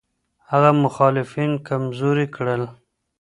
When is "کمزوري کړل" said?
1.67-2.61